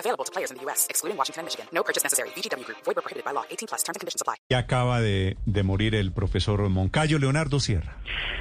[0.00, 1.66] Available to players in the U.S., excluding Washington and Michigan.
[1.72, 2.30] No purchase necessary.
[2.30, 2.78] VGW Group.
[2.86, 3.44] Void where prohibited by law.
[3.50, 3.82] 18 plus.
[3.82, 4.36] Terms and conditions apply.
[4.48, 7.96] Ya acaba de, de morir el profesor Moncayo Leonardo Sierra.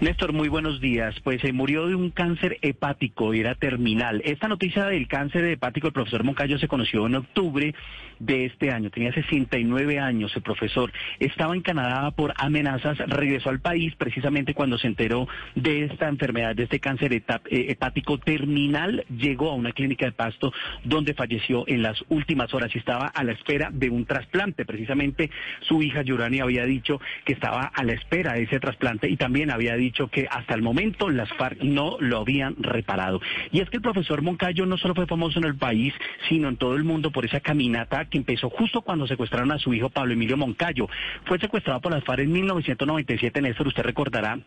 [0.00, 1.14] Néstor, muy buenos días.
[1.24, 4.22] Pues se murió de un cáncer hepático, era terminal.
[4.24, 7.74] Esta noticia del cáncer hepático del profesor Moncayo se conoció en octubre
[8.20, 8.90] de este año.
[8.90, 10.92] Tenía 69 años el profesor.
[11.18, 12.98] Estaba en Canadá por amenazas.
[12.98, 18.18] Regresó al país precisamente cuando se enteró de esta enfermedad, de este cáncer eh, hepático
[18.18, 19.04] terminal.
[19.08, 20.52] Llegó a una clínica de Pasto
[20.84, 24.64] donde falleció en las últimas horas y estaba a la espera de un trasplante.
[24.64, 29.16] Precisamente su hija Yurani había dicho que estaba a la espera de ese trasplante y
[29.16, 33.20] también había dicho que hasta el momento las FARC no lo habían reparado.
[33.52, 35.94] Y es que el profesor Moncayo no solo fue famoso en el país,
[36.28, 39.72] sino en todo el mundo por esa caminata que empezó justo cuando secuestraron a su
[39.72, 40.88] hijo Pablo Emilio Moncayo.
[41.24, 44.38] Fue secuestrado por las FARC en 1997, Néstor, usted recordará,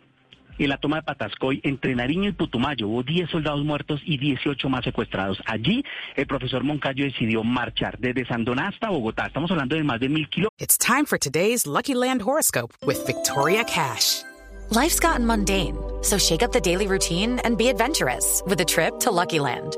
[0.60, 4.70] en la toma de Patascoy, entre Nariño y Putumayo, hubo 10 soldados muertos y 18
[4.70, 5.38] más secuestrados.
[5.46, 5.84] Allí,
[6.16, 9.28] el profesor Moncayo decidió marchar desde Sandoná hasta Bogotá.
[9.28, 10.54] Estamos hablando de más de mil kilómetros.
[10.60, 14.24] It's time for today's Lucky Land horoscope with Victoria Cash.
[14.70, 19.00] Life's gotten mundane, so shake up the daily routine and be adventurous with a trip
[19.02, 19.78] to Lucky Land.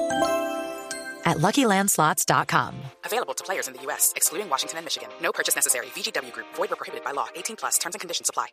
[1.31, 2.75] at LuckyLandSlots.com.
[3.05, 5.09] Available to players in the U.S., excluding Washington and Michigan.
[5.21, 5.87] No purchase necessary.
[5.95, 6.47] VGW Group.
[6.55, 7.27] Void where prohibited by law.
[7.35, 7.77] 18 plus.
[7.79, 8.47] Terms and conditions apply.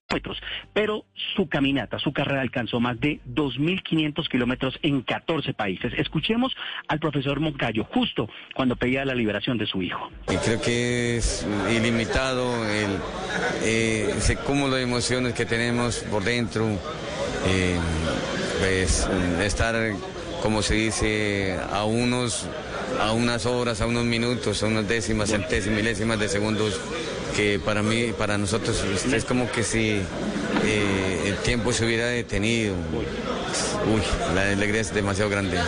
[0.72, 1.04] Pero
[1.36, 5.92] su caminata, su carrera alcanzó más de 2.500 kilómetros en 14 países.
[5.96, 6.54] Escuchemos
[6.86, 10.10] al profesor Moncayo justo cuando pedía la liberación de su hijo.
[10.30, 12.98] Y creo que es ilimitado el,
[13.62, 16.66] eh, ese cúmulo de emociones que tenemos por dentro.
[17.46, 17.78] Eh,
[18.58, 19.08] pues
[19.40, 19.74] estar
[20.42, 22.46] como se dice, a unos,
[23.00, 26.80] a unas horas, a unos minutos, a unas décimas, centésimas, milésimas de segundos,
[27.36, 28.82] que para mí, para nosotros
[29.12, 30.00] es como que si
[30.64, 32.74] eh, el tiempo se hubiera detenido.
[32.74, 34.02] Uy,
[34.34, 35.58] la alegría es demasiado grande.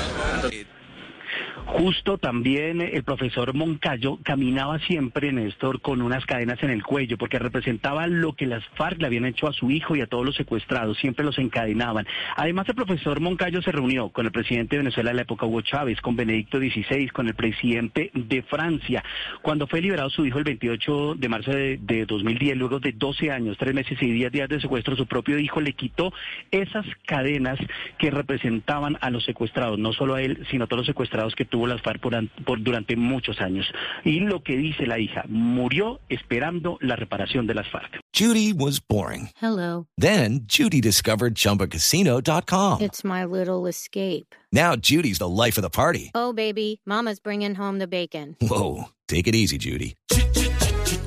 [1.72, 7.38] Justo también el profesor Moncayo caminaba siempre, Néstor, con unas cadenas en el cuello, porque
[7.38, 10.34] representaba lo que las FARC le habían hecho a su hijo y a todos los
[10.34, 12.08] secuestrados, siempre los encadenaban.
[12.36, 15.60] Además, el profesor Moncayo se reunió con el presidente de Venezuela de la época, Hugo
[15.60, 19.04] Chávez, con Benedicto XVI, con el presidente de Francia.
[19.40, 23.56] Cuando fue liberado su hijo el 28 de marzo de, 2010, luego de 12 años,
[23.58, 26.12] 3 meses y 10 días de secuestro, su propio hijo le quitó
[26.50, 27.60] esas cadenas
[27.96, 31.44] que representaban a los secuestrados, no solo a él, sino a todos los secuestrados que
[31.44, 33.66] tuvo las FARC por, por, durante muchos años.
[34.04, 38.00] Y lo que dice la hija, murió esperando la reparación de las FARC.
[38.12, 39.30] Judy was boring.
[39.40, 39.86] Hello.
[39.96, 42.80] Then Judy discovered chumbacasino.com.
[42.80, 44.34] It's my little escape.
[44.52, 46.10] Now Judy's the life of the party.
[46.14, 48.36] Oh, baby, mama's bringing home the bacon.
[48.40, 49.94] Whoa, take it easy, Judy.